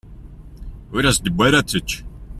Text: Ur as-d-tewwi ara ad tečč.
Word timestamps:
Ur 0.95 1.03
as-d-tewwi 1.09 1.43
ara 1.47 1.57
ad 1.59 1.67
tečč. 1.67 1.89